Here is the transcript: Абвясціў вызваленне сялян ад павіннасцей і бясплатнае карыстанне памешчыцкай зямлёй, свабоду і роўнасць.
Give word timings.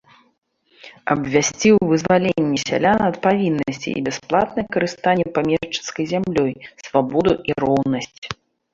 Абвясціў 1.15 1.77
вызваленне 1.91 2.57
сялян 2.65 2.99
ад 3.09 3.15
павіннасцей 3.27 3.93
і 4.01 4.05
бясплатнае 4.09 4.65
карыстанне 4.79 5.27
памешчыцкай 5.39 6.05
зямлёй, 6.17 6.51
свабоду 6.85 7.31
і 7.49 7.63
роўнасць. 7.65 8.23